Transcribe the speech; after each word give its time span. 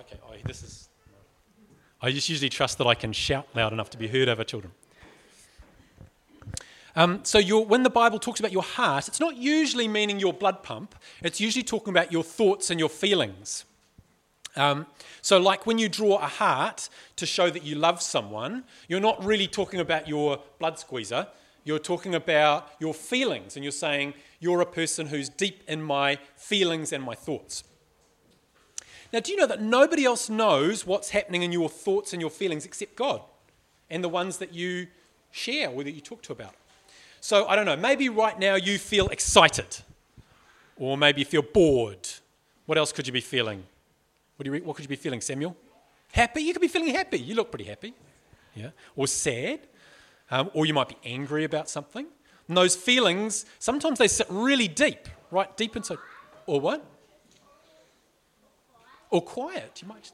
okay. 0.00 0.18
Oh, 0.26 0.34
this 0.44 0.62
is. 0.62 0.88
I 2.00 2.12
just 2.12 2.28
usually 2.28 2.48
trust 2.48 2.78
that 2.78 2.86
I 2.86 2.94
can 2.94 3.12
shout 3.12 3.48
loud 3.54 3.72
enough 3.72 3.90
to 3.90 3.98
be 3.98 4.06
heard 4.06 4.28
over 4.28 4.44
children. 4.44 4.72
Um, 6.94 7.20
so 7.22 7.40
when 7.62 7.82
the 7.82 7.90
Bible 7.90 8.18
talks 8.18 8.40
about 8.40 8.52
your 8.52 8.62
heart, 8.62 9.08
it's 9.08 9.20
not 9.20 9.36
usually 9.36 9.86
meaning 9.86 10.18
your 10.18 10.32
blood 10.32 10.62
pump. 10.62 10.94
It's 11.22 11.40
usually 11.40 11.62
talking 11.62 11.92
about 11.92 12.12
your 12.12 12.24
thoughts 12.24 12.70
and 12.70 12.80
your 12.80 12.88
feelings. 12.88 13.64
Um, 14.56 14.86
so, 15.22 15.38
like 15.38 15.66
when 15.66 15.78
you 15.78 15.88
draw 15.88 16.16
a 16.16 16.26
heart 16.26 16.88
to 17.16 17.26
show 17.26 17.50
that 17.50 17.62
you 17.62 17.76
love 17.76 18.02
someone, 18.02 18.64
you're 18.88 19.00
not 19.00 19.22
really 19.24 19.46
talking 19.46 19.78
about 19.78 20.08
your 20.08 20.40
blood 20.58 20.78
squeezer. 20.78 21.28
You're 21.64 21.78
talking 21.78 22.14
about 22.14 22.68
your 22.80 22.94
feelings, 22.94 23.56
and 23.56 23.64
you're 23.64 23.70
saying, 23.72 24.14
You're 24.40 24.60
a 24.60 24.66
person 24.66 25.06
who's 25.06 25.28
deep 25.28 25.62
in 25.68 25.82
my 25.82 26.18
feelings 26.36 26.92
and 26.92 27.04
my 27.04 27.14
thoughts. 27.14 27.62
Now, 29.12 29.20
do 29.20 29.32
you 29.32 29.38
know 29.38 29.46
that 29.46 29.62
nobody 29.62 30.04
else 30.04 30.28
knows 30.28 30.86
what's 30.86 31.10
happening 31.10 31.42
in 31.42 31.52
your 31.52 31.68
thoughts 31.68 32.12
and 32.12 32.20
your 32.20 32.30
feelings 32.30 32.66
except 32.66 32.94
God 32.96 33.22
and 33.88 34.04
the 34.04 34.08
ones 34.08 34.38
that 34.38 34.52
you 34.52 34.88
share 35.30 35.70
or 35.70 35.82
that 35.82 35.92
you 35.92 36.00
talk 36.00 36.22
to 36.22 36.32
about? 36.32 36.54
So, 37.20 37.46
I 37.48 37.56
don't 37.56 37.66
know, 37.66 37.76
maybe 37.76 38.08
right 38.08 38.38
now 38.38 38.54
you 38.54 38.78
feel 38.78 39.08
excited, 39.08 39.78
or 40.76 40.96
maybe 40.96 41.20
you 41.20 41.24
feel 41.24 41.42
bored. 41.42 42.08
What 42.66 42.78
else 42.78 42.92
could 42.92 43.06
you 43.06 43.12
be 43.12 43.20
feeling? 43.20 43.64
What, 44.36 44.44
do 44.44 44.54
you, 44.54 44.62
what 44.62 44.76
could 44.76 44.84
you 44.84 44.88
be 44.88 44.96
feeling, 44.96 45.20
Samuel? 45.20 45.56
Happy? 46.12 46.42
You 46.42 46.52
could 46.52 46.62
be 46.62 46.68
feeling 46.68 46.94
happy. 46.94 47.18
You 47.18 47.34
look 47.34 47.50
pretty 47.50 47.64
happy. 47.64 47.94
Yeah. 48.54 48.70
Or 48.94 49.06
sad. 49.06 49.60
Um, 50.30 50.50
or 50.52 50.66
you 50.66 50.74
might 50.74 50.88
be 50.88 50.96
angry 51.04 51.44
about 51.44 51.68
something. 51.68 52.06
And 52.46 52.56
those 52.56 52.76
feelings, 52.76 53.46
sometimes 53.58 53.98
they 53.98 54.08
sit 54.08 54.26
really 54.30 54.68
deep, 54.68 55.08
right 55.30 55.54
deep 55.56 55.76
inside. 55.76 55.98
Or 56.46 56.60
what? 56.60 56.84
Or 59.10 59.22
quiet. 59.22 59.80
You 59.82 59.88
might. 59.88 60.12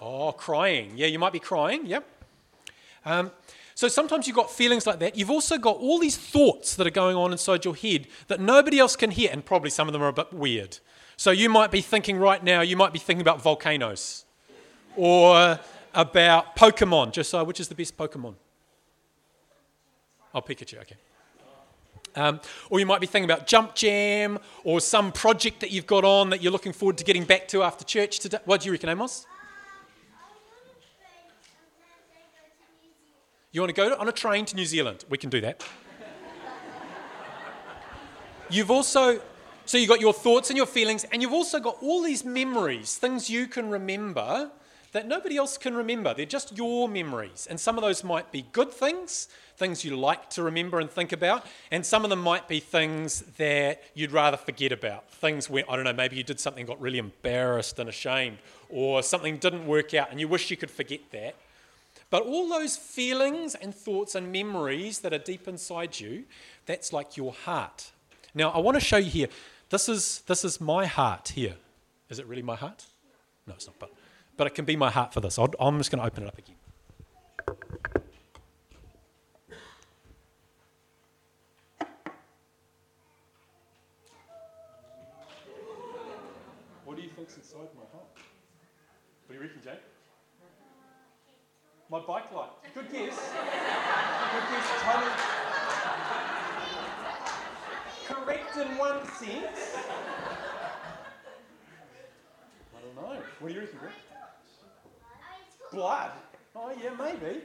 Oh, 0.00 0.32
crying. 0.32 0.92
Yeah, 0.96 1.08
you 1.08 1.18
might 1.18 1.32
be 1.32 1.38
crying. 1.38 1.84
Yep. 1.86 2.06
Um, 3.04 3.30
so 3.74 3.88
sometimes 3.88 4.26
you've 4.26 4.36
got 4.36 4.50
feelings 4.50 4.86
like 4.86 4.98
that. 4.98 5.16
You've 5.16 5.30
also 5.30 5.58
got 5.58 5.76
all 5.76 5.98
these 5.98 6.16
thoughts 6.16 6.74
that 6.76 6.86
are 6.86 6.90
going 6.90 7.16
on 7.16 7.32
inside 7.32 7.64
your 7.64 7.74
head 7.74 8.06
that 8.28 8.40
nobody 8.40 8.78
else 8.78 8.96
can 8.96 9.10
hear, 9.10 9.30
and 9.32 9.44
probably 9.44 9.70
some 9.70 9.88
of 9.88 9.92
them 9.92 10.02
are 10.02 10.08
a 10.08 10.12
bit 10.12 10.32
weird. 10.32 10.78
So 11.16 11.30
you 11.30 11.48
might 11.50 11.70
be 11.70 11.80
thinking 11.80 12.18
right 12.18 12.42
now, 12.42 12.60
you 12.60 12.76
might 12.76 12.92
be 12.92 12.98
thinking 12.98 13.20
about 13.20 13.42
volcanoes 13.42 14.24
or 14.96 15.58
about 15.94 16.56
Pokemon. 16.56 17.12
Just 17.12 17.30
so, 17.30 17.42
which 17.44 17.60
is 17.60 17.68
the 17.68 17.74
best 17.74 17.96
Pokemon? 17.96 18.34
Oh, 20.34 20.40
Pikachu, 20.40 20.80
okay. 20.80 20.96
Um, 22.16 22.40
or 22.70 22.80
you 22.80 22.86
might 22.86 23.00
be 23.00 23.06
thinking 23.06 23.30
about 23.30 23.46
Jump 23.46 23.74
Jam 23.74 24.38
or 24.64 24.80
some 24.80 25.12
project 25.12 25.60
that 25.60 25.70
you've 25.70 25.86
got 25.86 26.04
on 26.04 26.30
that 26.30 26.42
you're 26.42 26.52
looking 26.52 26.72
forward 26.72 26.98
to 26.98 27.04
getting 27.04 27.24
back 27.24 27.48
to 27.48 27.62
after 27.62 27.84
church 27.84 28.18
today. 28.18 28.38
What 28.44 28.62
do 28.62 28.66
you 28.66 28.72
reckon, 28.72 28.88
Amos? 28.88 29.26
You 33.52 33.60
want 33.60 33.74
to 33.74 33.80
go 33.80 33.94
on 33.96 34.08
a 34.08 34.12
train 34.12 34.44
to 34.46 34.56
New 34.56 34.66
Zealand? 34.66 35.04
We 35.08 35.18
can 35.18 35.30
do 35.30 35.40
that. 35.40 35.64
You've 38.50 38.70
also 38.70 39.20
so 39.70 39.78
you've 39.78 39.88
got 39.88 40.00
your 40.00 40.12
thoughts 40.12 40.50
and 40.50 40.56
your 40.56 40.66
feelings, 40.66 41.04
and 41.12 41.22
you've 41.22 41.32
also 41.32 41.60
got 41.60 41.76
all 41.80 42.02
these 42.02 42.24
memories, 42.24 42.96
things 42.96 43.30
you 43.30 43.46
can 43.46 43.70
remember 43.70 44.50
that 44.92 45.06
nobody 45.06 45.36
else 45.36 45.56
can 45.56 45.74
remember. 45.74 46.12
They're 46.14 46.26
just 46.26 46.56
your 46.56 46.88
memories. 46.88 47.46
And 47.48 47.58
some 47.60 47.76
of 47.76 47.82
those 47.82 48.02
might 48.02 48.32
be 48.32 48.46
good 48.52 48.72
things, 48.72 49.28
things 49.56 49.84
you 49.84 49.96
like 49.96 50.30
to 50.30 50.42
remember 50.42 50.80
and 50.80 50.90
think 50.90 51.12
about, 51.12 51.46
and 51.70 51.84
some 51.84 52.04
of 52.04 52.10
them 52.10 52.20
might 52.20 52.48
be 52.48 52.60
things 52.60 53.20
that 53.38 53.82
you'd 53.94 54.12
rather 54.12 54.36
forget 54.36 54.72
about. 54.72 55.10
Things 55.10 55.48
where, 55.48 55.64
I 55.68 55.76
don't 55.76 55.84
know, 55.84 55.92
maybe 55.92 56.16
you 56.16 56.24
did 56.24 56.40
something, 56.40 56.66
got 56.66 56.80
really 56.80 56.98
embarrassed 56.98 57.78
and 57.78 57.88
ashamed, 57.88 58.38
or 58.68 59.02
something 59.02 59.38
didn't 59.38 59.66
work 59.66 59.94
out 59.94 60.10
and 60.10 60.18
you 60.18 60.28
wish 60.28 60.50
you 60.50 60.56
could 60.56 60.70
forget 60.70 61.00
that. 61.12 61.34
But 62.10 62.24
all 62.24 62.48
those 62.48 62.76
feelings 62.76 63.54
and 63.54 63.72
thoughts 63.72 64.16
and 64.16 64.32
memories 64.32 64.98
that 65.00 65.12
are 65.12 65.18
deep 65.18 65.46
inside 65.46 66.00
you, 66.00 66.24
that's 66.66 66.92
like 66.92 67.16
your 67.16 67.32
heart. 67.32 67.92
Now, 68.34 68.50
I 68.50 68.58
want 68.58 68.76
to 68.76 68.84
show 68.84 68.96
you 68.96 69.10
here 69.10 69.28
this 69.70 69.88
is, 69.88 70.22
this 70.26 70.44
is 70.44 70.60
my 70.60 70.86
heart 70.86 71.28
here. 71.28 71.54
Is 72.08 72.18
it 72.18 72.26
really 72.26 72.42
my 72.42 72.56
heart? 72.56 72.86
No, 73.46 73.54
it's 73.54 73.66
not, 73.66 73.76
but, 73.78 73.92
but 74.40 74.46
it 74.46 74.54
can 74.54 74.64
be 74.64 74.74
my 74.74 74.88
heart 74.88 75.12
for 75.12 75.20
this. 75.20 75.38
i 75.38 75.44
am 75.60 75.76
just 75.76 75.90
going 75.90 76.00
to 76.00 76.06
open 76.06 76.22
it 76.22 76.28
up 76.28 76.38
again. 76.38 76.56
What 86.86 86.96
do 86.96 87.02
you 87.02 87.10
think's 87.10 87.36
inside 87.36 87.68
my 87.76 87.84
heart? 87.92 88.06
What 89.26 89.28
do 89.28 89.34
you 89.34 89.40
reckon, 89.42 89.60
Jake? 89.62 89.74
My 91.90 92.00
bike 92.00 92.32
light. 92.32 92.48
Good 92.72 92.90
guess. 92.90 93.18
Good 94.32 94.46
guess. 94.48 94.68
Totally 94.80 95.10
correct 98.06 98.56
in 98.56 98.78
one 98.78 99.04
sense. 99.04 99.76
I 102.74 102.80
don't 102.80 102.96
know. 102.96 103.20
What 103.40 103.48
do 103.48 103.54
you 103.54 103.60
reckon, 103.60 103.78
Greg? 103.78 103.92
Blood? 105.72 106.10
Oh, 106.54 106.72
yeah, 106.82 106.90
maybe. 106.98 107.40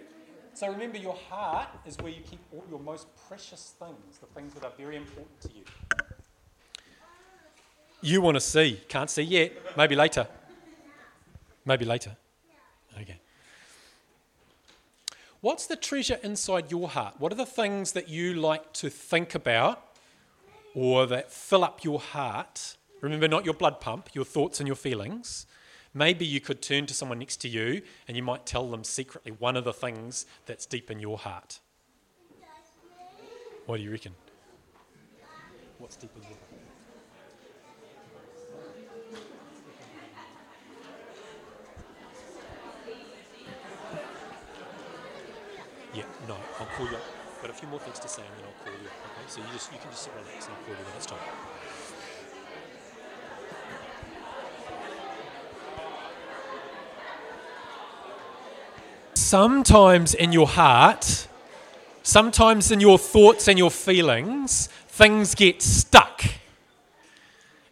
So 0.54 0.70
remember, 0.70 0.98
your 0.98 1.18
heart 1.30 1.68
is 1.86 1.98
where 1.98 2.12
you 2.12 2.22
keep 2.22 2.40
all 2.54 2.64
your 2.70 2.80
most 2.80 3.08
precious 3.28 3.74
things, 3.78 4.18
the 4.20 4.28
things 4.28 4.54
that 4.54 4.64
are 4.64 4.72
very 4.78 4.96
important 4.96 5.42
to 5.42 5.50
you. 5.50 5.64
You 8.02 8.22
want 8.22 8.36
to 8.36 8.42
see. 8.42 8.80
Can't 8.88 9.10
see 9.10 9.24
yet. 9.24 9.54
Maybe 9.76 9.96
later. 9.96 10.28
Maybe 11.66 11.86
later. 11.86 12.16
Okay. 13.02 13.20
What's 15.42 15.68
the 15.68 15.76
treasure 15.76 16.20
inside 16.24 16.72
your 16.72 16.88
heart? 16.88 17.16
What 17.20 17.32
are 17.32 17.36
the 17.36 17.46
things 17.46 17.92
that 17.92 18.08
you 18.08 18.34
like 18.34 18.74
to 18.74 18.90
think 18.90 19.36
about 19.36 19.84
or 20.74 21.06
that 21.08 21.32
fill 21.32 21.64
up 21.64 21.84
your 21.84 22.00
heart, 22.00 22.76
remember 23.02 23.28
not 23.28 23.46
your 23.46 23.54
blood 23.54 23.80
pump, 23.80 24.10
your 24.14 24.26
thoughts 24.26 24.60
and 24.60 24.68
your 24.68 24.76
feelings, 24.76 25.46
maybe 25.96 26.26
you 26.26 26.40
could 26.40 26.62
turn 26.62 26.86
to 26.86 26.94
someone 26.94 27.18
next 27.18 27.38
to 27.38 27.48
you 27.48 27.82
and 28.08 28.16
you 28.16 28.22
might 28.22 28.46
tell 28.46 28.70
them 28.70 28.84
secretly 28.84 29.32
one 29.32 29.58
of 29.58 29.64
the 29.64 29.74
things 29.74 30.28
that's 30.46 30.68
deep 30.68 30.92
in 30.92 31.00
your 31.00 31.18
heart. 31.18 31.60
What 33.66 33.78
do 33.78 33.84
you 33.84 33.92
reckon? 33.92 34.14
What's 35.80 35.96
deep 35.96 36.12
in 36.16 36.22
your 36.22 36.32
heart? 36.32 36.42
Yeah, 45.94 46.04
no, 46.28 46.36
I'll 46.60 46.68
call 46.76 46.86
you 46.88 46.98
got 47.42 47.54
a 47.56 47.60
few 47.60 47.68
more 47.68 47.80
things 47.80 48.00
to 48.00 48.08
say 48.08 48.24
and 48.26 48.32
then 48.38 48.46
I'll 48.50 48.66
call 48.66 48.74
you. 48.74 48.90
Okay, 48.90 49.28
so 49.28 49.40
you 49.40 49.48
just 49.54 49.72
you 49.72 49.78
can 49.78 49.92
just 49.92 50.04
sit 50.04 50.14
relax 50.18 50.48
and 50.48 50.56
I'll 50.56 50.64
call 50.66 50.74
you 50.74 50.82
when 50.82 50.96
it's 50.98 51.06
time. 51.06 51.20
Sometimes 59.36 60.14
in 60.14 60.32
your 60.32 60.48
heart, 60.48 61.28
sometimes 62.04 62.72
in 62.72 62.80
your 62.80 62.98
thoughts 62.98 63.50
and 63.50 63.58
your 63.60 63.70
feelings, 63.70 64.68
things 64.88 65.36
get 65.36 65.62
stuck. 65.62 66.24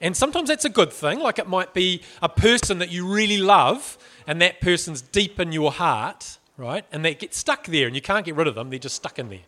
And 0.01 0.13
sometimes 0.13 0.49
that's 0.49 0.65
a 0.65 0.69
good 0.69 0.91
thing, 0.91 1.21
like 1.21 1.39
it 1.39 1.47
might 1.47 1.73
be 1.73 2.01
a 2.21 2.27
person 2.27 2.79
that 2.79 2.91
you 2.91 3.07
really 3.07 3.37
love, 3.37 3.97
and 4.27 4.41
that 4.41 4.59
person's 4.59 5.01
deep 5.01 5.39
in 5.39 5.53
your 5.53 5.71
heart, 5.71 6.37
right? 6.57 6.83
And 6.91 7.05
they 7.05 7.15
get 7.15 7.33
stuck 7.33 7.67
there, 7.67 7.87
and 7.87 7.95
you 7.95 8.01
can't 8.01 8.25
get 8.25 8.35
rid 8.35 8.47
of 8.47 8.55
them, 8.55 8.69
they're 8.69 8.77
just 8.77 8.97
stuck 8.97 9.17
in 9.17 9.29
there. 9.29 9.47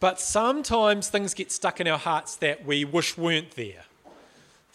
But 0.00 0.20
sometimes 0.20 1.08
things 1.08 1.32
get 1.32 1.50
stuck 1.50 1.80
in 1.80 1.88
our 1.88 1.96
hearts 1.96 2.36
that 2.36 2.66
we 2.66 2.84
wish 2.84 3.16
weren't 3.16 3.52
there. 3.52 3.84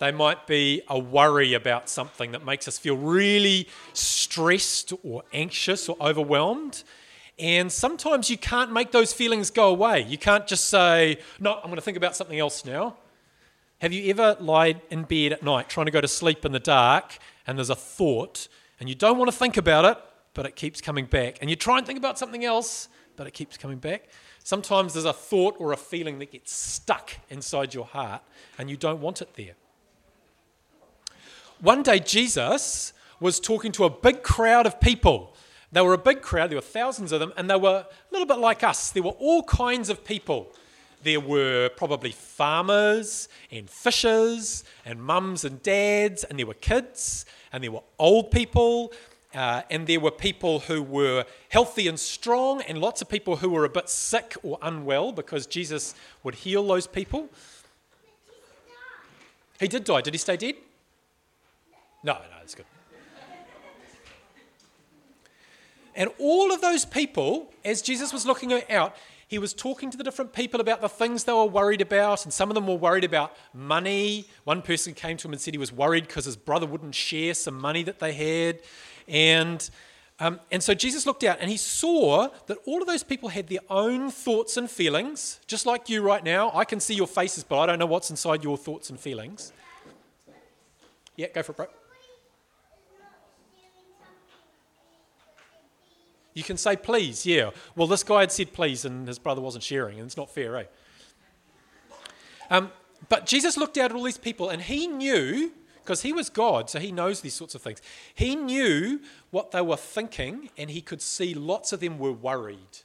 They 0.03 0.11
might 0.11 0.47
be 0.47 0.81
a 0.89 0.99
worry 0.99 1.53
about 1.53 1.87
something 1.87 2.33
that 2.33 2.43
makes 2.43 2.67
us 2.67 2.77
feel 2.77 2.97
really 2.97 3.69
stressed 3.93 4.91
or 5.01 5.23
anxious 5.31 5.87
or 5.87 5.95
overwhelmed. 6.01 6.83
And 7.39 7.71
sometimes 7.71 8.29
you 8.29 8.37
can't 8.37 8.73
make 8.73 8.91
those 8.91 9.13
feelings 9.13 9.49
go 9.49 9.69
away. 9.69 10.01
You 10.01 10.17
can't 10.17 10.45
just 10.45 10.65
say, 10.65 11.19
No, 11.39 11.53
I'm 11.55 11.67
going 11.67 11.75
to 11.75 11.81
think 11.81 11.95
about 11.95 12.17
something 12.17 12.37
else 12.37 12.65
now. 12.65 12.97
Have 13.79 13.93
you 13.93 14.09
ever 14.09 14.35
lied 14.41 14.81
in 14.89 15.03
bed 15.03 15.31
at 15.31 15.41
night 15.41 15.69
trying 15.69 15.85
to 15.85 15.91
go 15.93 16.01
to 16.01 16.07
sleep 16.09 16.43
in 16.43 16.51
the 16.51 16.59
dark 16.59 17.17
and 17.47 17.57
there's 17.57 17.69
a 17.69 17.75
thought 17.75 18.49
and 18.81 18.89
you 18.89 18.95
don't 18.95 19.17
want 19.17 19.31
to 19.31 19.37
think 19.37 19.55
about 19.55 19.85
it, 19.85 19.97
but 20.33 20.45
it 20.45 20.57
keeps 20.57 20.81
coming 20.81 21.05
back? 21.05 21.37
And 21.39 21.49
you 21.49 21.55
try 21.55 21.77
and 21.77 21.87
think 21.87 21.97
about 21.97 22.19
something 22.19 22.43
else, 22.43 22.89
but 23.15 23.25
it 23.25 23.31
keeps 23.31 23.55
coming 23.55 23.77
back? 23.77 24.09
Sometimes 24.43 24.95
there's 24.95 25.05
a 25.05 25.13
thought 25.13 25.55
or 25.59 25.71
a 25.71 25.77
feeling 25.77 26.19
that 26.19 26.29
gets 26.29 26.51
stuck 26.51 27.13
inside 27.29 27.73
your 27.73 27.85
heart 27.85 28.21
and 28.57 28.69
you 28.69 28.75
don't 28.75 28.99
want 28.99 29.21
it 29.21 29.35
there. 29.35 29.55
One 31.63 31.81
day, 31.81 31.99
Jesus 31.99 32.91
was 33.21 33.39
talking 33.39 33.71
to 33.71 33.85
a 33.85 33.89
big 33.89 34.21
crowd 34.21 34.65
of 34.65 34.81
people. 34.81 35.33
They 35.71 35.79
were 35.79 35.93
a 35.93 35.97
big 35.97 36.21
crowd, 36.21 36.49
there 36.49 36.57
were 36.57 36.61
thousands 36.61 37.13
of 37.13 37.21
them, 37.21 37.31
and 37.37 37.49
they 37.49 37.55
were 37.55 37.85
a 37.87 38.11
little 38.11 38.27
bit 38.27 38.39
like 38.39 38.65
us. 38.65 38.91
There 38.91 39.01
were 39.01 39.11
all 39.11 39.43
kinds 39.43 39.87
of 39.89 40.03
people. 40.03 40.53
there 41.03 41.21
were 41.21 41.69
probably 41.77 42.11
farmers 42.11 43.29
and 43.49 43.69
fishers 43.69 44.65
and 44.85 45.01
mums 45.01 45.45
and 45.45 45.63
dads, 45.63 46.25
and 46.25 46.37
there 46.37 46.45
were 46.45 46.53
kids, 46.53 47.25
and 47.53 47.63
there 47.63 47.71
were 47.71 47.83
old 47.97 48.29
people, 48.29 48.91
uh, 49.33 49.61
and 49.69 49.87
there 49.87 50.01
were 50.01 50.11
people 50.11 50.59
who 50.59 50.83
were 50.83 51.23
healthy 51.47 51.87
and 51.87 51.97
strong, 51.97 52.61
and 52.63 52.77
lots 52.77 53.01
of 53.01 53.07
people 53.07 53.37
who 53.37 53.49
were 53.49 53.63
a 53.63 53.69
bit 53.69 53.87
sick 53.87 54.35
or 54.43 54.57
unwell 54.61 55.13
because 55.13 55.47
Jesus 55.47 55.95
would 56.23 56.35
heal 56.35 56.67
those 56.67 56.87
people. 56.87 57.29
He 59.61 59.69
did 59.69 59.85
die. 59.85 60.01
Did 60.01 60.13
he 60.13 60.17
stay 60.17 60.35
dead? 60.35 60.55
No, 62.03 62.13
no, 62.13 62.19
it's 62.41 62.55
good. 62.55 62.65
And 65.95 66.09
all 66.19 66.51
of 66.51 66.61
those 66.61 66.85
people, 66.85 67.53
as 67.63 67.81
Jesus 67.81 68.11
was 68.11 68.25
looking 68.25 68.51
out, 68.69 68.95
he 69.27 69.37
was 69.39 69.53
talking 69.53 69.89
to 69.89 69.97
the 69.97 70.03
different 70.03 70.33
people 70.33 70.59
about 70.59 70.81
the 70.81 70.89
things 70.89 71.23
they 71.23 71.33
were 71.33 71.45
worried 71.45 71.81
about, 71.81 72.23
and 72.23 72.33
some 72.33 72.49
of 72.49 72.55
them 72.55 72.67
were 72.67 72.75
worried 72.75 73.03
about 73.03 73.35
money. 73.53 74.27
One 74.43 74.61
person 74.61 74.93
came 74.93 75.17
to 75.17 75.27
him 75.27 75.33
and 75.33 75.41
said 75.41 75.53
he 75.53 75.57
was 75.57 75.71
worried 75.71 76.07
because 76.07 76.25
his 76.25 76.35
brother 76.35 76.65
wouldn't 76.65 76.95
share 76.95 77.33
some 77.33 77.59
money 77.59 77.83
that 77.83 77.99
they 77.99 78.13
had. 78.13 78.61
And, 79.07 79.67
um, 80.19 80.39
and 80.51 80.61
so 80.61 80.73
Jesus 80.73 81.05
looked 81.05 81.23
out 81.23 81.37
and 81.39 81.49
he 81.49 81.57
saw 81.57 82.29
that 82.47 82.57
all 82.65 82.81
of 82.81 82.87
those 82.87 83.03
people 83.03 83.29
had 83.29 83.47
their 83.47 83.59
own 83.69 84.11
thoughts 84.11 84.57
and 84.57 84.69
feelings, 84.69 85.39
just 85.47 85.65
like 85.65 85.89
you 85.89 86.01
right 86.01 86.23
now. 86.23 86.51
I 86.53 86.65
can 86.65 86.79
see 86.79 86.93
your 86.93 87.07
faces, 87.07 87.43
but 87.43 87.59
I 87.59 87.65
don't 87.65 87.79
know 87.79 87.85
what's 87.85 88.09
inside 88.09 88.43
your 88.43 88.57
thoughts 88.57 88.89
and 88.89 88.99
feelings. 88.99 89.53
Yeah, 91.15 91.27
go 91.33 91.43
for 91.43 91.53
it, 91.53 91.57
bro. 91.57 91.67
You 96.33 96.43
can 96.43 96.57
say 96.57 96.75
please, 96.75 97.25
yeah. 97.25 97.51
Well, 97.75 97.87
this 97.87 98.03
guy 98.03 98.21
had 98.21 98.31
said 98.31 98.53
please 98.53 98.85
and 98.85 99.07
his 99.07 99.19
brother 99.19 99.41
wasn't 99.41 99.63
sharing, 99.63 99.99
and 99.99 100.05
it's 100.05 100.17
not 100.17 100.29
fair, 100.29 100.57
eh? 100.57 100.65
Um, 102.49 102.71
but 103.09 103.25
Jesus 103.25 103.57
looked 103.57 103.77
out 103.77 103.91
at 103.91 103.97
all 103.97 104.03
these 104.03 104.17
people 104.17 104.49
and 104.49 104.61
he 104.61 104.87
knew, 104.87 105.51
because 105.81 106.01
he 106.01 106.13
was 106.13 106.29
God, 106.29 106.69
so 106.69 106.79
he 106.79 106.91
knows 106.91 107.21
these 107.21 107.33
sorts 107.33 107.55
of 107.55 107.61
things. 107.61 107.81
He 108.15 108.35
knew 108.35 109.01
what 109.31 109.51
they 109.51 109.61
were 109.61 109.77
thinking 109.77 110.49
and 110.57 110.69
he 110.69 110.81
could 110.81 111.01
see 111.01 111.33
lots 111.33 111.73
of 111.73 111.79
them 111.79 111.99
were 111.99 112.13
worried. 112.13 112.79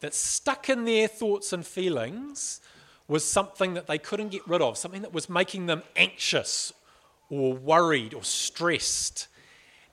That 0.00 0.14
stuck 0.14 0.68
in 0.68 0.84
their 0.84 1.08
thoughts 1.08 1.52
and 1.52 1.66
feelings 1.66 2.60
was 3.08 3.24
something 3.24 3.74
that 3.74 3.86
they 3.86 3.98
couldn't 3.98 4.28
get 4.28 4.46
rid 4.46 4.60
of, 4.60 4.76
something 4.76 5.02
that 5.02 5.12
was 5.12 5.28
making 5.28 5.66
them 5.66 5.82
anxious 5.96 6.72
or 7.30 7.54
worried 7.54 8.14
or 8.14 8.22
stressed. 8.22 9.28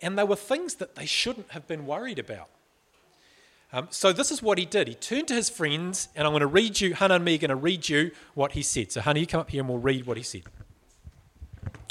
And 0.03 0.19
they 0.19 0.23
were 0.23 0.35
things 0.35 0.75
that 0.75 0.95
they 0.95 1.05
shouldn't 1.05 1.51
have 1.51 1.65
been 1.65 1.87
worried 1.87 2.19
about. 2.19 2.49
Um, 3.71 3.87
so 3.89 4.11
this 4.11 4.31
is 4.31 4.43
what 4.43 4.59
he 4.59 4.65
did. 4.65 4.87
He 4.87 4.93
turned 4.93 5.29
to 5.29 5.33
his 5.33 5.49
friends, 5.49 6.09
and 6.15 6.27
I'm 6.27 6.33
going 6.33 6.41
to 6.41 6.47
read 6.47 6.79
you, 6.79 6.93
Hannah 6.93 7.15
and 7.15 7.25
me 7.25 7.35
are 7.35 7.39
going 7.39 7.49
to 7.49 7.55
read 7.55 7.89
you 7.89 8.11
what 8.35 8.51
he 8.51 8.61
said. 8.61 8.91
So, 8.91 9.01
Hannah, 9.01 9.19
you 9.19 9.25
come 9.25 9.39
up 9.39 9.49
here 9.49 9.61
and 9.61 9.69
we'll 9.69 9.79
read 9.79 10.05
what 10.05 10.17
he 10.17 10.21
said. 10.21 10.43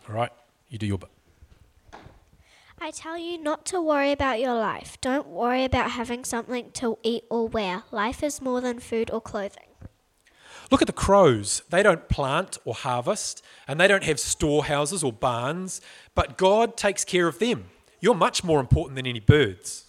All 0.09 0.15
right, 0.15 0.31
you 0.69 0.79
do 0.79 0.87
your 0.87 0.99
bit. 0.99 1.09
I 2.79 2.91
tell 2.91 3.17
you 3.17 3.39
not 3.39 3.65
to 3.67 3.81
worry 3.81 4.13
about 4.13 4.41
your 4.41 4.55
life. 4.55 5.01
Don't 5.01 5.29
worry 5.29 5.65
about 5.65 5.93
having 5.93 6.25
something 6.25 6.71
to 6.73 6.99
eat 7.03 7.25
or 7.31 7.49
wear. 7.49 7.85
Life 7.91 8.23
is 8.23 8.43
more 8.43 8.61
than 8.61 8.79
food 8.79 9.11
or 9.11 9.21
clothing. 9.21 9.71
Look 10.71 10.83
at 10.83 10.87
the 10.87 10.93
crows. 10.93 11.63
They 11.71 11.83
don't 11.83 12.09
plant 12.09 12.59
or 12.65 12.75
harvest, 12.75 13.43
and 13.67 13.81
they 13.81 13.89
don't 13.89 14.05
have 14.05 14.21
storehouses 14.21 15.03
or 15.03 15.13
barns, 15.13 15.81
but 16.15 16.37
God 16.37 16.77
takes 16.77 17.05
care 17.05 17.27
of 17.27 17.39
them. 17.39 17.67
You're 18.03 18.17
much 18.17 18.43
more 18.43 18.59
important 18.59 18.97
than 18.97 19.07
any 19.07 19.21
birds. 19.21 19.85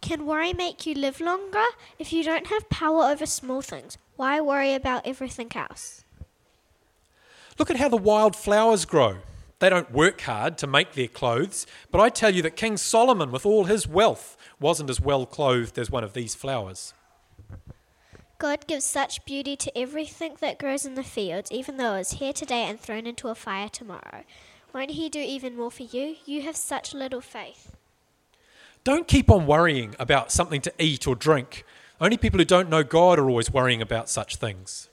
Can 0.00 0.26
worry 0.26 0.52
make 0.52 0.84
you 0.84 0.94
live 0.94 1.20
longer? 1.20 1.64
If 1.96 2.12
you 2.12 2.24
don't 2.24 2.48
have 2.48 2.68
power 2.68 3.04
over 3.04 3.26
small 3.26 3.62
things, 3.62 3.96
why 4.16 4.40
worry 4.40 4.74
about 4.74 5.06
everything 5.06 5.52
else? 5.54 6.02
Look 7.60 7.70
at 7.70 7.76
how 7.76 7.88
the 7.88 7.96
wild 7.96 8.34
flowers 8.34 8.84
grow. 8.84 9.18
They 9.60 9.70
don't 9.70 9.92
work 9.92 10.22
hard 10.22 10.58
to 10.58 10.66
make 10.66 10.94
their 10.94 11.06
clothes, 11.06 11.64
but 11.92 12.00
I 12.00 12.08
tell 12.08 12.34
you 12.34 12.42
that 12.42 12.56
King 12.56 12.76
Solomon, 12.76 13.30
with 13.30 13.46
all 13.46 13.66
his 13.66 13.86
wealth, 13.86 14.36
wasn't 14.58 14.90
as 14.90 15.00
well 15.00 15.24
clothed 15.24 15.78
as 15.78 15.92
one 15.92 16.02
of 16.02 16.14
these 16.14 16.34
flowers. 16.34 16.92
God 18.40 18.66
gives 18.66 18.84
such 18.84 19.24
beauty 19.24 19.54
to 19.54 19.78
everything 19.78 20.34
that 20.40 20.58
grows 20.58 20.84
in 20.84 20.96
the 20.96 21.04
fields, 21.04 21.52
even 21.52 21.76
though 21.76 21.94
it 21.94 22.00
is 22.00 22.10
here 22.14 22.32
today 22.32 22.64
and 22.64 22.80
thrown 22.80 23.06
into 23.06 23.28
a 23.28 23.36
fire 23.36 23.68
tomorrow. 23.68 24.24
Won't 24.72 24.92
He 24.92 25.08
do 25.08 25.20
even 25.20 25.56
more 25.56 25.70
for 25.70 25.82
you? 25.82 26.16
You 26.24 26.42
have 26.42 26.56
such 26.56 26.94
little 26.94 27.20
faith. 27.20 27.72
Don't 28.84 29.06
keep 29.06 29.30
on 29.30 29.46
worrying 29.46 29.94
about 29.98 30.32
something 30.32 30.60
to 30.62 30.72
eat 30.78 31.06
or 31.06 31.14
drink. 31.14 31.64
Only 32.00 32.16
people 32.16 32.38
who 32.38 32.44
don't 32.44 32.68
know 32.68 32.82
God 32.82 33.18
are 33.18 33.28
always 33.28 33.52
worrying 33.52 33.80
about 33.80 34.08
such 34.08 34.36
things. 34.36 34.88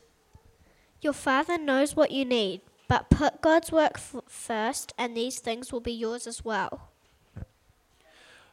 Your 1.01 1.13
Father 1.13 1.57
knows 1.57 1.95
what 1.95 2.11
you 2.11 2.23
need, 2.25 2.61
but 2.87 3.09
put 3.09 3.41
God's 3.41 3.71
work 3.71 3.93
f- 3.95 4.21
first, 4.27 4.93
and 4.97 5.15
these 5.15 5.39
things 5.39 5.71
will 5.71 5.79
be 5.79 5.93
yours 5.93 6.27
as 6.27 6.45
well. 6.45 6.89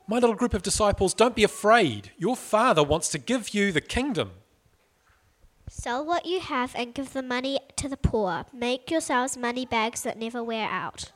My 0.09 0.19
little 0.19 0.37
group 0.37 0.55
of 0.55 0.63
disciples, 0.63 1.13
don't 1.13 1.35
be 1.35 1.43
afraid. 1.43 2.13
Your 2.17 2.37
Father 2.37 2.85
wants 2.85 3.09
to 3.11 3.19
give 3.19 3.51
you 3.51 3.73
the 3.73 3.81
kingdom. 3.81 4.31
Sell 5.69 6.05
what 6.05 6.25
you 6.25 6.39
have 6.39 6.75
and 6.77 6.95
give 6.95 7.13
the 7.13 7.23
money 7.23 7.59
to 7.75 7.89
the 7.89 7.97
poor. 7.97 8.47
Make 8.53 8.91
yourselves 8.91 9.37
money 9.37 9.67
bags 9.67 10.03
that 10.03 10.17
never 10.17 10.43
wear 10.45 10.69
out. 10.69 11.11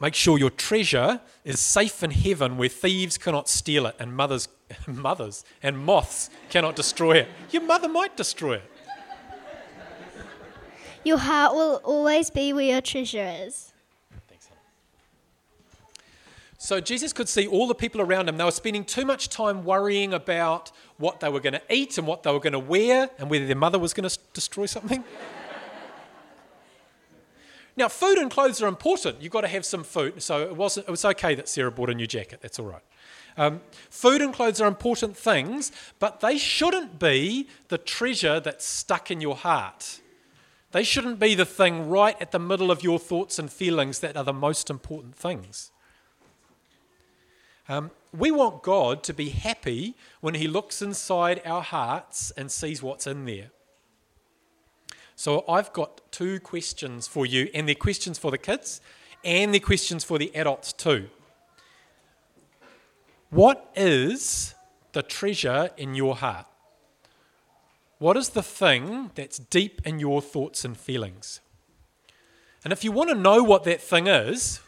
Make 0.00 0.14
sure 0.14 0.38
your 0.38 0.50
treasure 0.50 1.20
is 1.44 1.58
safe 1.58 2.02
in 2.02 2.10
heaven 2.10 2.58
where 2.58 2.68
thieves 2.68 3.16
cannot 3.16 3.48
steal 3.48 3.86
it 3.86 3.96
and 3.98 4.14
mothers, 4.14 4.48
mothers 4.86 5.44
and 5.62 5.78
moths 5.78 6.28
cannot 6.50 6.76
destroy 6.76 7.18
it. 7.18 7.28
Your 7.50 7.62
mother 7.62 7.88
might 7.88 8.16
destroy 8.16 8.56
it. 8.56 8.70
Your 11.02 11.18
heart 11.18 11.54
will 11.54 11.80
always 11.84 12.30
be 12.30 12.52
where 12.52 12.64
your 12.64 12.80
treasure 12.80 13.32
is. 13.46 13.72
Thanks, 14.28 14.48
So 16.58 16.80
Jesus 16.80 17.12
could 17.12 17.28
see 17.28 17.46
all 17.46 17.68
the 17.68 17.76
people 17.76 18.00
around 18.00 18.28
him. 18.28 18.36
They 18.36 18.44
were 18.44 18.50
spending 18.50 18.84
too 18.84 19.04
much 19.04 19.28
time 19.28 19.64
worrying 19.64 20.12
about 20.12 20.72
what 20.98 21.20
they 21.20 21.28
were 21.28 21.40
going 21.40 21.52
to 21.52 21.62
eat 21.70 21.96
and 21.96 22.06
what 22.08 22.24
they 22.24 22.32
were 22.32 22.40
going 22.40 22.54
to 22.54 22.58
wear 22.58 23.08
and 23.18 23.30
whether 23.30 23.46
their 23.46 23.54
mother 23.54 23.78
was 23.78 23.94
going 23.94 24.08
to 24.08 24.18
destroy 24.34 24.66
something. 24.66 25.04
Now, 27.76 27.88
food 27.88 28.18
and 28.18 28.30
clothes 28.30 28.62
are 28.62 28.68
important. 28.68 29.20
You've 29.20 29.32
got 29.32 29.42
to 29.42 29.48
have 29.48 29.64
some 29.64 29.84
food. 29.84 30.22
So 30.22 30.42
it, 30.42 30.56
wasn't, 30.56 30.88
it 30.88 30.90
was 30.90 31.04
okay 31.04 31.34
that 31.34 31.48
Sarah 31.48 31.70
bought 31.70 31.90
a 31.90 31.94
new 31.94 32.06
jacket. 32.06 32.40
That's 32.40 32.58
all 32.58 32.66
right. 32.66 32.82
Um, 33.36 33.60
food 33.90 34.22
and 34.22 34.32
clothes 34.32 34.60
are 34.62 34.68
important 34.68 35.16
things, 35.16 35.70
but 35.98 36.20
they 36.20 36.38
shouldn't 36.38 36.98
be 36.98 37.48
the 37.68 37.76
treasure 37.76 38.40
that's 38.40 38.64
stuck 38.64 39.10
in 39.10 39.20
your 39.20 39.36
heart. 39.36 40.00
They 40.72 40.82
shouldn't 40.82 41.18
be 41.18 41.34
the 41.34 41.44
thing 41.44 41.88
right 41.90 42.16
at 42.20 42.32
the 42.32 42.38
middle 42.38 42.70
of 42.70 42.82
your 42.82 42.98
thoughts 42.98 43.38
and 43.38 43.52
feelings 43.52 43.98
that 44.00 44.16
are 44.16 44.24
the 44.24 44.32
most 44.32 44.70
important 44.70 45.14
things. 45.14 45.70
Um, 47.68 47.90
we 48.16 48.30
want 48.30 48.62
God 48.62 49.02
to 49.04 49.12
be 49.12 49.30
happy 49.30 49.94
when 50.20 50.34
He 50.34 50.48
looks 50.48 50.80
inside 50.80 51.42
our 51.44 51.62
hearts 51.62 52.30
and 52.32 52.50
sees 52.50 52.82
what's 52.82 53.06
in 53.06 53.26
there. 53.26 53.50
So 55.16 55.44
I've 55.48 55.72
got 55.72 56.02
two 56.12 56.38
questions 56.40 57.08
for 57.08 57.24
you, 57.24 57.48
and 57.54 57.66
they're 57.66 57.74
questions 57.74 58.18
for 58.18 58.30
the 58.30 58.38
kids, 58.38 58.82
and 59.24 59.52
they're 59.52 59.60
questions 59.60 60.04
for 60.04 60.18
the 60.18 60.34
adults 60.36 60.74
too. 60.74 61.08
What 63.30 63.70
is 63.74 64.54
the 64.92 65.02
treasure 65.02 65.70
in 65.78 65.94
your 65.94 66.16
heart? 66.16 66.46
What 67.98 68.18
is 68.18 68.30
the 68.30 68.42
thing 68.42 69.10
that's 69.14 69.38
deep 69.38 69.80
in 69.86 69.98
your 69.98 70.20
thoughts 70.20 70.66
and 70.66 70.76
feelings? 70.76 71.40
And 72.62 72.72
if 72.72 72.84
you 72.84 72.92
want 72.92 73.08
to 73.08 73.16
know 73.16 73.42
what 73.42 73.64
that 73.64 73.80
thing 73.80 74.06
is, 74.06 74.60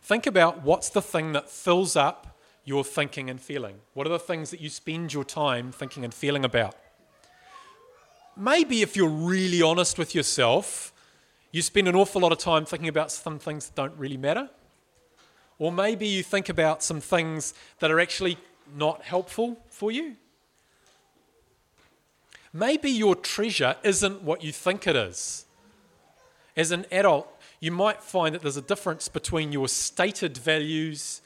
think 0.00 0.26
about 0.26 0.62
what's 0.62 0.88
the 0.88 1.02
thing 1.02 1.32
that 1.32 1.50
fills 1.50 1.96
up 1.96 2.38
your 2.64 2.82
thinking 2.82 3.28
and 3.28 3.40
feeling. 3.40 3.76
What 3.92 4.06
are 4.06 4.10
the 4.10 4.18
things 4.18 4.50
that 4.50 4.60
you 4.60 4.70
spend 4.70 5.12
your 5.12 5.24
time 5.24 5.70
thinking 5.70 6.02
and 6.02 6.14
feeling 6.14 6.46
about? 6.46 6.76
Maybe 8.36 8.82
if 8.82 8.96
you're 8.96 9.08
really 9.08 9.62
honest 9.62 9.98
with 9.98 10.14
yourself, 10.14 10.92
you 11.50 11.62
spend 11.62 11.88
an 11.88 11.94
awful 11.94 12.20
lot 12.20 12.32
of 12.32 12.38
time 12.38 12.64
thinking 12.64 12.88
about 12.88 13.12
some 13.12 13.38
things 13.38 13.66
that 13.66 13.74
don't 13.74 13.96
really 13.98 14.16
matter. 14.16 14.48
Or 15.58 15.70
maybe 15.70 16.06
you 16.06 16.22
think 16.22 16.48
about 16.48 16.82
some 16.82 17.00
things 17.00 17.54
that 17.78 17.90
are 17.90 18.00
actually 18.00 18.38
not 18.74 19.02
helpful 19.02 19.58
for 19.68 19.92
you. 19.92 20.16
Maybe 22.52 22.90
your 22.90 23.14
treasure 23.14 23.76
isn't 23.82 24.22
what 24.22 24.42
you 24.42 24.52
think 24.52 24.86
it 24.86 24.96
is. 24.96 25.46
As 26.56 26.70
an 26.70 26.86
adult, 26.90 27.28
you 27.60 27.70
might 27.70 28.02
find 28.02 28.34
that 28.34 28.42
there's 28.42 28.56
a 28.56 28.62
difference 28.62 29.08
between 29.08 29.52
your 29.52 29.68
stated 29.68 30.36
values 30.36 31.22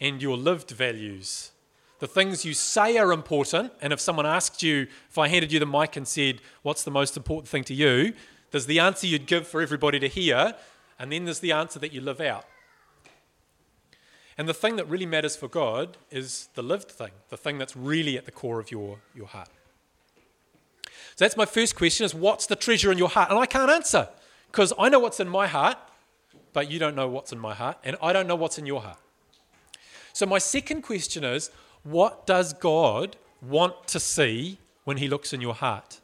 and 0.00 0.22
your 0.22 0.36
lived 0.36 0.70
values. 0.70 1.50
The 1.98 2.06
things 2.06 2.44
you 2.44 2.54
say 2.54 2.96
are 2.96 3.12
important, 3.12 3.72
and 3.82 3.92
if 3.92 4.00
someone 4.00 4.26
asked 4.26 4.62
you, 4.62 4.86
if 5.08 5.18
I 5.18 5.28
handed 5.28 5.52
you 5.52 5.58
the 5.58 5.66
mic 5.66 5.96
and 5.96 6.06
said, 6.06 6.40
What's 6.62 6.84
the 6.84 6.90
most 6.90 7.16
important 7.16 7.48
thing 7.48 7.64
to 7.64 7.74
you? 7.74 8.12
There's 8.50 8.66
the 8.66 8.78
answer 8.78 9.06
you'd 9.06 9.26
give 9.26 9.46
for 9.46 9.60
everybody 9.60 9.98
to 9.98 10.08
hear, 10.08 10.54
and 10.98 11.12
then 11.12 11.24
there's 11.24 11.40
the 11.40 11.52
answer 11.52 11.78
that 11.80 11.92
you 11.92 12.00
live 12.00 12.20
out. 12.20 12.46
And 14.38 14.48
the 14.48 14.54
thing 14.54 14.76
that 14.76 14.88
really 14.88 15.06
matters 15.06 15.34
for 15.34 15.48
God 15.48 15.96
is 16.10 16.48
the 16.54 16.62
lived 16.62 16.90
thing, 16.90 17.10
the 17.28 17.36
thing 17.36 17.58
that's 17.58 17.76
really 17.76 18.16
at 18.16 18.24
the 18.24 18.30
core 18.30 18.60
of 18.60 18.70
your, 18.70 18.98
your 19.14 19.26
heart. 19.26 19.48
So 20.86 21.24
that's 21.24 21.36
my 21.36 21.46
first 21.46 21.74
question 21.74 22.06
is 22.06 22.14
what's 22.14 22.46
the 22.46 22.54
treasure 22.54 22.92
in 22.92 22.98
your 22.98 23.08
heart? 23.08 23.30
And 23.30 23.38
I 23.38 23.46
can't 23.46 23.70
answer 23.70 24.08
because 24.52 24.72
I 24.78 24.88
know 24.88 25.00
what's 25.00 25.18
in 25.18 25.28
my 25.28 25.48
heart, 25.48 25.76
but 26.52 26.70
you 26.70 26.78
don't 26.78 26.94
know 26.94 27.08
what's 27.08 27.32
in 27.32 27.38
my 27.40 27.54
heart, 27.54 27.78
and 27.82 27.96
I 28.00 28.12
don't 28.12 28.28
know 28.28 28.36
what's 28.36 28.58
in 28.58 28.66
your 28.66 28.80
heart. 28.80 28.98
So 30.12 30.24
my 30.26 30.38
second 30.38 30.82
question 30.82 31.24
is 31.24 31.50
what 31.82 32.26
does 32.26 32.52
God 32.52 33.16
want 33.40 33.86
to 33.88 34.00
see 34.00 34.58
when 34.84 34.96
he 34.96 35.08
looks 35.08 35.32
in 35.32 35.40
your 35.40 35.54
heart? 35.54 36.00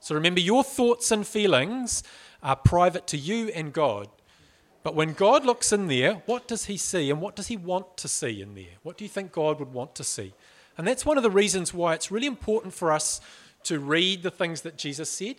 So 0.00 0.14
remember, 0.14 0.40
your 0.40 0.64
thoughts 0.64 1.10
and 1.10 1.26
feelings 1.26 2.02
are 2.42 2.56
private 2.56 3.06
to 3.08 3.16
you 3.16 3.48
and 3.48 3.72
God. 3.72 4.08
But 4.82 4.96
when 4.96 5.12
God 5.12 5.44
looks 5.44 5.72
in 5.72 5.86
there, 5.86 6.14
what 6.26 6.48
does 6.48 6.64
he 6.64 6.76
see 6.76 7.10
and 7.10 7.20
what 7.20 7.36
does 7.36 7.46
he 7.46 7.56
want 7.56 7.96
to 7.98 8.08
see 8.08 8.42
in 8.42 8.54
there? 8.54 8.74
What 8.82 8.96
do 8.96 9.04
you 9.04 9.08
think 9.08 9.30
God 9.30 9.60
would 9.60 9.72
want 9.72 9.94
to 9.94 10.04
see? 10.04 10.34
And 10.76 10.86
that's 10.86 11.06
one 11.06 11.16
of 11.16 11.22
the 11.22 11.30
reasons 11.30 11.72
why 11.72 11.94
it's 11.94 12.10
really 12.10 12.26
important 12.26 12.74
for 12.74 12.90
us 12.90 13.20
to 13.64 13.78
read 13.78 14.22
the 14.22 14.30
things 14.30 14.62
that 14.62 14.76
Jesus 14.76 15.08
said 15.08 15.36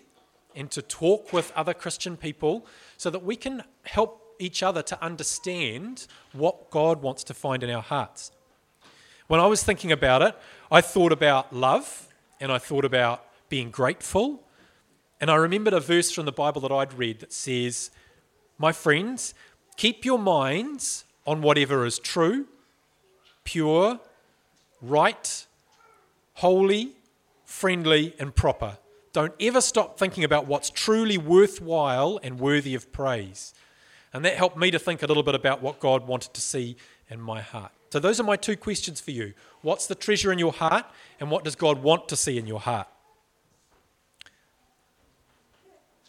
and 0.56 0.72
to 0.72 0.82
talk 0.82 1.34
with 1.34 1.52
other 1.56 1.74
Christian 1.74 2.16
people 2.16 2.66
so 2.96 3.10
that 3.10 3.24
we 3.24 3.36
can 3.36 3.64
help 3.84 4.36
each 4.40 4.64
other 4.64 4.82
to 4.84 5.04
understand 5.04 6.08
what 6.32 6.70
God 6.70 7.02
wants 7.02 7.24
to 7.26 7.34
find 7.34 7.64
in 7.64 7.70
our 7.70 7.82
hearts. 7.82 8.32
When 9.28 9.40
I 9.40 9.48
was 9.48 9.64
thinking 9.64 9.92
about 9.92 10.22
it, 10.22 10.36
I 10.72 10.82
thought 10.82 11.12
about 11.12 11.54
love 11.54 12.08
and 12.40 12.52
I 12.52 12.58
thought 12.58 12.86
about 12.86 13.26
being 13.50 13.72
grateful. 13.72 14.44
And 15.22 15.32
I 15.32 15.36
remembered 15.36 15.74
a 15.74 15.80
verse 15.80 16.12
from 16.12 16.26
the 16.26 16.32
Bible 16.32 16.62
that 16.62 16.72
I'd 16.72 16.94
read 16.94 17.20
that 17.20 17.32
says, 17.32 17.92
My 18.58 18.72
friends, 18.72 19.34
keep 19.78 20.04
your 20.04 20.20
minds 20.20 21.06
on 21.26 21.42
whatever 21.42 21.86
is 21.86 22.00
true, 22.00 22.48
pure, 23.44 24.00
right, 24.82 25.46
holy, 26.36 26.92
friendly, 27.46 28.16
and 28.20 28.36
proper. 28.36 28.78
Don't 29.14 29.34
ever 29.40 29.62
stop 29.62 29.98
thinking 29.98 30.24
about 30.24 30.48
what's 30.48 30.70
truly 30.70 31.18
worthwhile 31.18 32.20
and 32.24 32.40
worthy 32.40 32.74
of 32.74 32.92
praise. 32.92 33.54
And 34.12 34.26
that 34.26 34.36
helped 34.36 34.58
me 34.58 34.72
to 34.72 34.80
think 34.80 35.04
a 35.04 35.08
little 35.08 35.24
bit 35.24 35.36
about 35.36 35.62
what 35.62 35.80
God 35.80 36.08
wanted 36.08 36.34
to 36.34 36.42
see 36.42 36.76
in 37.10 37.22
my 37.22 37.42
heart. 37.42 37.72
So, 37.94 38.00
those 38.00 38.20
are 38.20 38.24
my 38.24 38.38
two 38.38 38.58
questions 38.58 39.00
for 39.00 39.12
you. 39.12 39.36
What's 39.62 39.86
the 39.86 39.94
treasure 39.94 40.32
in 40.32 40.40
your 40.40 40.52
heart, 40.52 40.84
and 41.20 41.30
what 41.30 41.44
does 41.44 41.56
God 41.56 41.84
want 41.84 42.10
to 42.10 42.16
see 42.16 42.40
in 42.40 42.48
your 42.48 42.60
heart? 42.60 42.88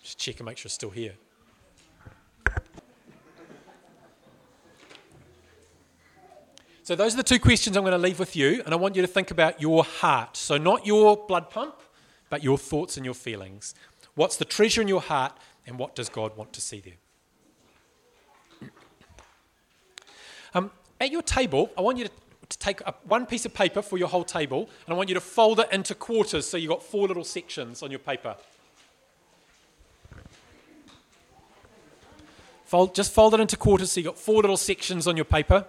Just 0.03 0.17
check 0.17 0.41
and 0.41 0.47
make 0.47 0.57
sure 0.57 0.69
it's 0.69 0.75
still 0.77 0.89
here. 0.89 1.13
So, 6.85 6.97
those 6.97 7.13
are 7.13 7.19
the 7.19 7.23
two 7.23 7.39
questions 7.39 7.77
I'm 7.77 7.83
going 7.83 7.93
to 7.93 7.99
leave 7.99 8.19
with 8.19 8.35
you, 8.35 8.63
and 8.65 8.73
I 8.73 8.79
want 8.79 8.97
you 8.97 9.03
to 9.03 9.07
think 9.07 9.31
about 9.31 9.61
your 9.61 9.85
heart. 9.85 10.39
So, 10.39 10.57
not 10.57 10.87
your 10.87 11.27
blood 11.27 11.51
pump, 11.51 11.75
but 12.31 12.43
your 12.43 12.57
thoughts 12.57 12.97
and 12.97 13.05
your 13.05 13.13
feelings. 13.13 13.75
What's 14.15 14.39
the 14.39 14.47
treasure 14.47 14.81
in 14.81 14.89
your 14.89 15.03
heart, 15.03 15.37
and 15.67 15.79
what 15.79 15.95
does 15.95 16.09
God 16.09 16.35
want 16.35 16.55
to 16.55 16.63
see 16.63 16.81
there? 16.81 18.71
Um, 20.55 20.71
at 21.05 21.13
your 21.13 21.23
table, 21.23 21.71
I 21.79 21.83
want 21.83 21.99
you 21.99 22.05
to, 22.05 22.11
to 22.49 22.59
take 22.59 22.81
a, 22.81 22.95
one 23.05 23.27
piece 23.27 23.45
of 23.45 23.55
paper 23.55 23.83
for 23.83 23.99
your 23.99 24.09
whole 24.09 24.25
table, 24.25 24.69
and 24.87 24.95
I 24.95 24.97
want 24.97 25.09
you 25.09 25.15
to 25.15 25.21
fold 25.21 25.61
it 25.61 25.69
into 25.71 25.95
quarters 25.95 26.47
so 26.47 26.57
you've 26.57 26.71
got 26.71 26.83
four 26.83 27.07
little 27.07 27.25
sections 27.25 27.83
on 27.83 27.91
your 27.91 28.01
paper. 28.01 28.37
Fold, 32.65 32.95
just 32.95 33.13
fold 33.13 33.35
it 33.35 33.41
into 33.41 33.57
quarters 33.57 33.93
so 33.93 34.01
you've 34.01 34.07
got 34.07 34.19
four 34.19 34.41
little 34.41 34.57
sections 34.57 35.07
on 35.07 35.17
your 35.17 35.27
paper. 35.27 35.67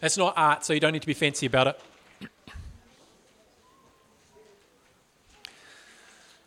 It's 0.00 0.16
not 0.16 0.34
art, 0.36 0.64
so 0.64 0.72
you 0.72 0.80
don't 0.80 0.92
need 0.92 1.02
to 1.02 1.06
be 1.06 1.14
fancy 1.14 1.46
about 1.46 1.66
it. 1.66 1.80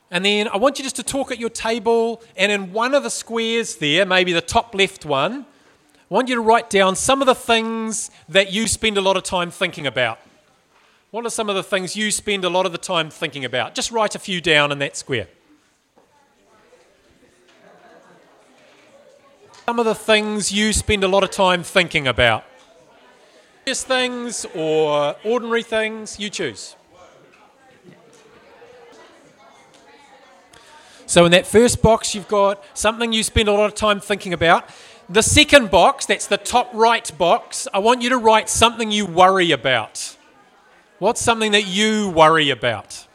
And 0.09 0.23
then 0.23 0.47
I 0.47 0.55
want 0.55 0.77
you 0.79 0.83
just 0.83 0.95
to 0.95 1.03
talk 1.03 1.31
at 1.31 1.39
your 1.39 1.49
table, 1.49 2.21
and 2.37 2.51
in 2.51 2.71
one 2.71 2.93
of 2.93 3.03
the 3.03 3.09
squares 3.09 3.75
there, 3.75 4.05
maybe 4.05 4.31
the 4.31 4.41
top 4.41 4.73
left 4.73 5.05
one, 5.05 5.45
I 6.09 6.13
want 6.13 6.29
you 6.29 6.35
to 6.35 6.41
write 6.41 6.69
down 6.69 6.95
some 6.95 7.21
of 7.21 7.25
the 7.25 7.35
things 7.35 8.09
that 8.29 8.51
you 8.53 8.67
spend 8.67 8.97
a 8.97 9.01
lot 9.01 9.17
of 9.17 9.23
time 9.23 9.51
thinking 9.51 9.85
about. 9.85 10.19
What 11.11 11.25
are 11.25 11.29
some 11.29 11.49
of 11.49 11.55
the 11.55 11.63
things 11.63 11.95
you 11.95 12.11
spend 12.11 12.45
a 12.45 12.49
lot 12.49 12.65
of 12.65 12.71
the 12.71 12.77
time 12.77 13.09
thinking 13.09 13.43
about? 13.43 13.75
Just 13.75 13.91
write 13.91 14.15
a 14.15 14.19
few 14.19 14.39
down 14.39 14.71
in 14.71 14.79
that 14.79 14.95
square. 14.95 15.27
Some 19.65 19.79
of 19.79 19.85
the 19.85 19.95
things 19.95 20.51
you 20.51 20.71
spend 20.71 21.03
a 21.03 21.09
lot 21.09 21.23
of 21.23 21.31
time 21.31 21.63
thinking 21.63 22.07
about 22.07 22.45
things 23.75 24.45
or 24.55 25.15
ordinary 25.25 25.63
things, 25.63 26.19
you 26.19 26.29
choose. 26.29 26.75
So, 31.05 31.25
in 31.25 31.31
that 31.31 31.47
first 31.47 31.81
box, 31.81 32.15
you've 32.15 32.27
got 32.27 32.63
something 32.73 33.13
you 33.13 33.23
spend 33.23 33.49
a 33.49 33.51
lot 33.51 33.65
of 33.65 33.75
time 33.75 33.99
thinking 33.99 34.33
about. 34.33 34.69
The 35.09 35.23
second 35.23 35.71
box, 35.71 36.05
that's 36.05 36.27
the 36.27 36.37
top 36.37 36.69
right 36.73 37.17
box, 37.17 37.65
I 37.73 37.79
want 37.79 38.01
you 38.01 38.09
to 38.09 38.17
write 38.17 38.49
something 38.49 38.91
you 38.91 39.05
worry 39.05 39.51
about. 39.51 40.17
What's 40.99 41.21
something 41.21 41.53
that 41.53 41.65
you 41.65 42.09
worry 42.09 42.49
about? 42.49 43.07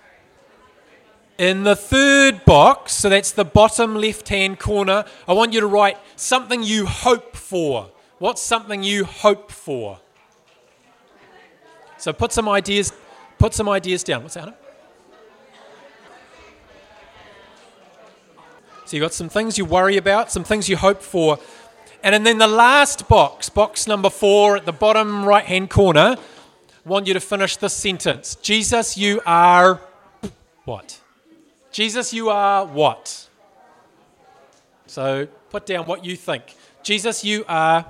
In 1.36 1.64
the 1.64 1.76
third 1.76 2.46
box, 2.46 2.94
so 2.94 3.10
that's 3.10 3.32
the 3.32 3.44
bottom 3.44 3.94
left 3.94 4.30
hand 4.30 4.58
corner, 4.58 5.04
I 5.28 5.34
want 5.34 5.52
you 5.52 5.60
to 5.60 5.66
write 5.66 5.98
something 6.16 6.62
you 6.62 6.86
hope 6.86 7.36
for. 7.36 7.90
What's 8.18 8.40
something 8.40 8.82
you 8.82 9.04
hope 9.04 9.50
for? 9.50 9.98
So 11.98 12.14
put 12.14 12.32
some 12.32 12.48
ideas, 12.48 12.92
put 13.38 13.52
some 13.52 13.68
ideas 13.68 14.02
down. 14.02 14.22
What's 14.22 14.34
that? 14.34 14.44
Anna? 14.44 14.56
So 18.92 18.96
you've 18.96 19.04
got 19.04 19.14
some 19.14 19.28
things 19.28 19.56
you 19.56 19.64
worry 19.64 19.96
about, 19.96 20.30
some 20.30 20.44
things 20.44 20.68
you 20.68 20.76
hope 20.76 21.00
for. 21.00 21.38
And 22.02 22.26
then 22.26 22.38
the 22.38 22.48
last 22.48 23.08
box, 23.08 23.48
box 23.48 23.86
number 23.86 24.10
four 24.10 24.56
at 24.56 24.66
the 24.66 24.72
bottom 24.72 25.24
right 25.24 25.44
hand 25.44 25.70
corner, 25.70 26.16
want 26.84 27.06
you 27.06 27.14
to 27.14 27.20
finish 27.20 27.56
this 27.56 27.74
sentence. 27.74 28.34
Jesus, 28.36 28.98
you 28.98 29.20
are 29.24 29.80
what? 30.64 31.00
Jesus, 31.70 32.12
you 32.12 32.28
are 32.28 32.66
what? 32.66 33.28
So 34.86 35.28
put 35.50 35.66
down 35.66 35.86
what 35.86 36.04
you 36.04 36.16
think. 36.16 36.56
Jesus, 36.82 37.24
you 37.24 37.44
are 37.48 37.86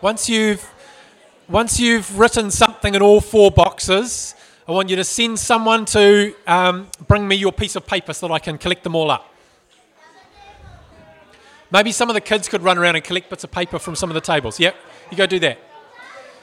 Once 0.00 0.28
you've, 0.28 0.64
once 1.48 1.80
you've 1.80 2.16
written 2.16 2.52
something 2.52 2.94
in 2.94 3.02
all 3.02 3.20
four 3.20 3.50
boxes, 3.50 4.36
I 4.68 4.70
want 4.70 4.88
you 4.90 4.94
to 4.94 5.02
send 5.02 5.40
someone 5.40 5.86
to 5.86 6.36
um, 6.46 6.86
bring 7.08 7.26
me 7.26 7.34
your 7.34 7.50
piece 7.50 7.74
of 7.74 7.84
paper 7.84 8.12
so 8.12 8.28
that 8.28 8.34
I 8.34 8.38
can 8.38 8.58
collect 8.58 8.84
them 8.84 8.94
all 8.94 9.10
up. 9.10 9.34
Maybe 11.70 11.92
some 11.92 12.08
of 12.08 12.14
the 12.14 12.20
kids 12.20 12.48
could 12.48 12.62
run 12.62 12.78
around 12.78 12.96
and 12.96 13.04
collect 13.04 13.28
bits 13.28 13.44
of 13.44 13.50
paper 13.50 13.78
from 13.78 13.94
some 13.94 14.10
of 14.10 14.14
the 14.14 14.20
tables. 14.20 14.58
Yep, 14.58 14.74
you 15.10 15.16
go 15.16 15.26
do 15.26 15.38
that. 15.40 15.58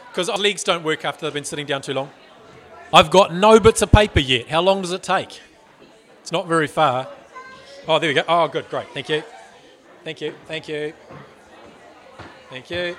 Because 0.10 0.30
legs 0.40 0.64
don't 0.64 0.84
work 0.84 1.04
after 1.04 1.26
they've 1.26 1.34
been 1.34 1.44
sitting 1.44 1.66
down 1.66 1.82
too 1.82 1.94
long. 1.94 2.12
I've 2.94 3.10
got 3.10 3.34
no 3.34 3.60
bits 3.60 3.82
of 3.82 3.92
paper 3.92 4.20
yet. 4.20 4.48
How 4.48 4.62
long 4.62 4.82
does 4.82 4.92
it 4.92 5.04
take? 5.04 5.42
It's 6.22 6.32
not 6.32 6.48
very 6.48 6.68
far. 6.68 7.08
Oh, 7.88 8.00
there 8.00 8.10
we 8.10 8.14
go. 8.14 8.24
Oh, 8.28 8.48
good, 8.48 8.70
great. 8.70 8.88
Thank 8.94 9.10
you. 9.10 9.24
Thank 10.04 10.22
you. 10.22 10.34
Thank 10.46 10.68
you. 10.70 10.94
Thank 12.50 12.70
you. 12.70 12.96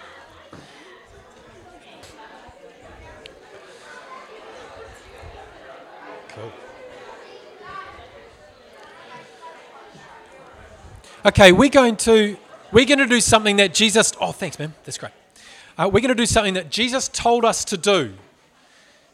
Okay, 11.26 11.50
we're 11.50 11.68
going 11.68 11.96
to 11.96 12.36
we're 12.70 12.84
going 12.84 13.00
to 13.00 13.06
do 13.06 13.20
something 13.20 13.56
that 13.56 13.74
Jesus. 13.74 14.12
Oh, 14.20 14.30
thanks, 14.30 14.60
man. 14.60 14.72
That's 14.84 14.96
great. 14.96 15.10
Uh, 15.76 15.90
we're 15.92 16.00
going 16.00 16.10
to 16.10 16.14
do 16.14 16.24
something 16.24 16.54
that 16.54 16.70
Jesus 16.70 17.08
told 17.08 17.44
us 17.44 17.64
to 17.64 17.76
do. 17.76 18.14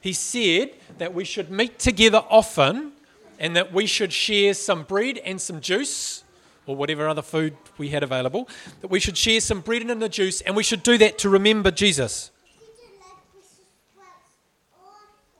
He 0.02 0.12
said 0.12 0.72
that 0.98 1.14
we 1.14 1.24
should 1.24 1.50
meet 1.50 1.78
together 1.78 2.22
often, 2.28 2.92
and 3.38 3.56
that 3.56 3.72
we 3.72 3.86
should 3.86 4.12
share 4.12 4.52
some 4.52 4.82
bread 4.82 5.16
and 5.24 5.40
some 5.40 5.62
juice, 5.62 6.22
or 6.66 6.76
whatever 6.76 7.08
other 7.08 7.22
food 7.22 7.56
we 7.78 7.88
had 7.88 8.02
available. 8.02 8.46
That 8.82 8.88
we 8.88 9.00
should 9.00 9.16
share 9.16 9.40
some 9.40 9.62
bread 9.62 9.80
and 9.80 10.02
the 10.02 10.10
juice, 10.10 10.42
and 10.42 10.54
we 10.54 10.64
should 10.64 10.82
do 10.82 10.98
that 10.98 11.16
to 11.20 11.30
remember 11.30 11.70
Jesus. 11.70 12.30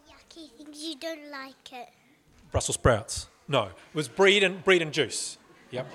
Yucky 0.09 0.51
things 0.57 0.83
you 0.83 0.97
don't 0.97 1.31
like 1.31 1.71
it. 1.71 1.91
Brussels 2.51 2.77
sprouts. 2.77 3.27
No, 3.47 3.65
it 3.65 3.75
was 3.93 4.09
bread 4.09 4.43
and 4.43 4.65
bread 4.65 4.81
and 4.81 4.91
juice. 4.91 5.37
Yep. 5.71 5.87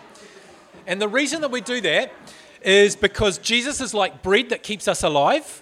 And 0.87 1.01
the 1.01 1.09
reason 1.09 1.41
that 1.41 1.51
we 1.51 1.59
do 1.59 1.81
that 1.81 2.13
is 2.61 2.95
because 2.95 3.37
Jesus 3.37 3.81
is 3.81 3.93
like 3.93 4.23
bread 4.23 4.49
that 4.49 4.63
keeps 4.63 4.87
us 4.87 5.03
alive. 5.03 5.61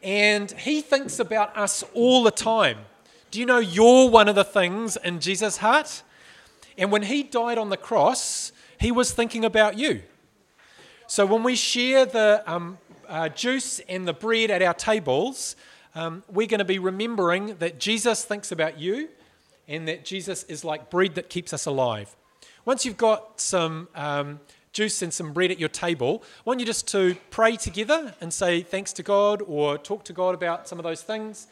And 0.00 0.50
he 0.52 0.80
thinks 0.80 1.18
about 1.18 1.56
us 1.56 1.84
all 1.92 2.22
the 2.22 2.30
time. 2.30 2.78
Do 3.32 3.40
you 3.40 3.46
know 3.46 3.58
you're 3.58 4.08
one 4.08 4.28
of 4.28 4.36
the 4.36 4.44
things 4.44 4.96
in 4.96 5.18
Jesus' 5.18 5.56
heart? 5.56 6.04
And 6.78 6.92
when 6.92 7.02
he 7.02 7.24
died 7.24 7.58
on 7.58 7.68
the 7.68 7.76
cross, 7.76 8.52
he 8.78 8.92
was 8.92 9.12
thinking 9.12 9.44
about 9.44 9.76
you. 9.76 10.02
So 11.08 11.26
when 11.26 11.42
we 11.42 11.56
share 11.56 12.06
the 12.06 12.44
um, 12.46 12.78
uh, 13.08 13.28
juice 13.28 13.80
and 13.80 14.06
the 14.06 14.12
bread 14.12 14.50
at 14.50 14.62
our 14.62 14.74
tables, 14.74 15.56
um, 15.96 16.22
we're 16.28 16.46
going 16.46 16.58
to 16.58 16.64
be 16.64 16.78
remembering 16.78 17.56
that 17.56 17.80
Jesus 17.80 18.24
thinks 18.24 18.52
about 18.52 18.78
you 18.78 19.08
and 19.66 19.88
that 19.88 20.04
Jesus 20.04 20.44
is 20.44 20.64
like 20.64 20.90
bread 20.90 21.16
that 21.16 21.28
keeps 21.28 21.52
us 21.52 21.66
alive. 21.66 22.14
Once 22.64 22.84
you've 22.84 22.96
got 22.96 23.40
some 23.40 23.88
um, 23.96 24.38
juice 24.72 25.02
and 25.02 25.12
some 25.12 25.32
bread 25.32 25.50
at 25.50 25.58
your 25.58 25.68
table, 25.68 26.22
I 26.38 26.42
want 26.44 26.60
you 26.60 26.66
just 26.66 26.86
to 26.88 27.16
pray 27.30 27.56
together 27.56 28.14
and 28.20 28.32
say 28.32 28.62
thanks 28.62 28.92
to 28.94 29.02
God 29.02 29.42
or 29.46 29.76
talk 29.78 30.04
to 30.04 30.12
God 30.12 30.34
about 30.34 30.68
some 30.68 30.78
of 30.78 30.84
those 30.84 31.02
things. 31.02 31.48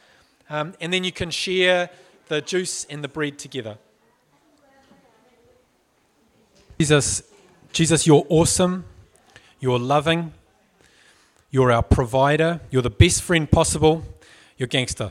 Um, 0.49 0.75
and 0.81 0.93
then 0.93 1.03
you 1.03 1.11
can 1.11 1.31
share 1.31 1.91
the 2.29 2.41
juice 2.41 2.85
and 2.85 3.03
the 3.03 3.09
bread 3.09 3.39
together. 3.41 3.77
Jesus, 6.79 7.25
Jesus, 7.73 8.07
you're 8.07 8.25
awesome. 8.29 8.85
You're 9.59 9.81
loving. 9.81 10.33
You're 11.51 11.73
our 11.73 11.83
provider. 11.83 12.61
You're 12.71 12.83
the 12.83 12.89
best 12.89 13.23
friend 13.23 13.51
possible. 13.51 14.05
You're 14.57 14.69
gangster. 14.69 15.11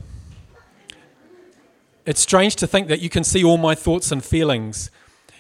It's 2.06 2.22
strange 2.22 2.56
to 2.56 2.68
think 2.68 2.88
that 2.88 3.02
you 3.02 3.10
can 3.10 3.26
see 3.26 3.44
all 3.44 3.58
my 3.58 3.76
thoughts 3.76 4.12
and 4.14 4.24
feelings. 4.24 4.90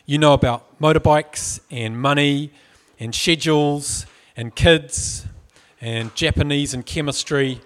You 0.10 0.18
know 0.18 0.34
about 0.34 0.80
motorbikes 0.82 1.60
and 1.70 2.02
money 2.02 2.52
and 3.00 3.14
schedules 3.14 4.08
and 4.36 4.56
kids 4.56 5.28
and 5.82 6.16
Japanese 6.16 6.74
and 6.74 6.84
chemistry. 6.84 7.62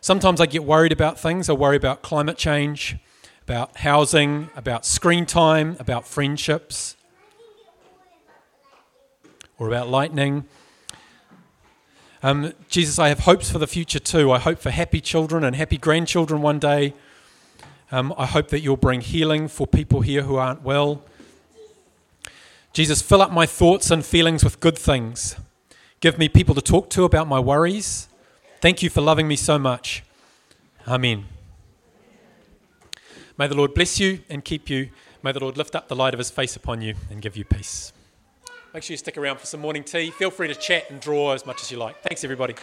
Sometimes 0.00 0.40
I 0.40 0.46
get 0.46 0.64
worried 0.64 0.90
about 0.90 1.16
things. 1.16 1.48
I 1.48 1.52
worry 1.52 1.76
about 1.76 2.02
climate 2.02 2.36
change, 2.36 2.96
about 3.44 3.76
housing, 3.76 4.50
about 4.56 4.84
screen 4.84 5.24
time, 5.24 5.76
about 5.78 6.04
friendships 6.04 6.96
or 9.56 9.68
about 9.68 9.88
lightning. 9.88 10.46
Um, 12.24 12.54
Jesus, 12.68 12.98
I 12.98 13.10
have 13.10 13.20
hopes 13.20 13.52
for 13.52 13.60
the 13.60 13.68
future 13.68 14.00
too. 14.00 14.32
I 14.32 14.40
hope 14.40 14.58
for 14.58 14.70
happy 14.70 15.00
children 15.00 15.44
and 15.44 15.54
happy 15.54 15.78
grandchildren 15.78 16.42
one 16.42 16.58
day. 16.58 16.92
Um, 17.90 18.14
I 18.18 18.26
hope 18.26 18.48
that 18.48 18.60
you'll 18.60 18.76
bring 18.76 19.00
healing 19.00 19.48
for 19.48 19.66
people 19.66 20.02
here 20.02 20.22
who 20.22 20.36
aren't 20.36 20.62
well. 20.62 21.02
Jesus, 22.72 23.00
fill 23.00 23.22
up 23.22 23.32
my 23.32 23.46
thoughts 23.46 23.90
and 23.90 24.04
feelings 24.04 24.44
with 24.44 24.60
good 24.60 24.78
things. 24.78 25.36
Give 26.00 26.18
me 26.18 26.28
people 26.28 26.54
to 26.54 26.60
talk 26.60 26.90
to 26.90 27.04
about 27.04 27.26
my 27.26 27.40
worries. 27.40 28.08
Thank 28.60 28.82
you 28.82 28.90
for 28.90 29.00
loving 29.00 29.26
me 29.26 29.36
so 29.36 29.58
much. 29.58 30.04
Amen. 30.86 31.24
May 33.38 33.46
the 33.46 33.54
Lord 33.54 33.72
bless 33.74 33.98
you 33.98 34.20
and 34.28 34.44
keep 34.44 34.68
you. 34.68 34.90
May 35.22 35.32
the 35.32 35.40
Lord 35.40 35.56
lift 35.56 35.74
up 35.74 35.88
the 35.88 35.96
light 35.96 36.14
of 36.14 36.18
his 36.18 36.30
face 36.30 36.56
upon 36.56 36.82
you 36.82 36.94
and 37.10 37.22
give 37.22 37.36
you 37.36 37.44
peace. 37.44 37.92
Make 38.74 38.82
sure 38.82 38.92
you 38.92 38.98
stick 38.98 39.16
around 39.16 39.38
for 39.38 39.46
some 39.46 39.60
morning 39.60 39.82
tea. 39.82 40.10
Feel 40.10 40.30
free 40.30 40.48
to 40.48 40.54
chat 40.54 40.90
and 40.90 41.00
draw 41.00 41.32
as 41.32 41.46
much 41.46 41.62
as 41.62 41.70
you 41.70 41.78
like. 41.78 42.02
Thanks, 42.02 42.22
everybody. 42.22 42.54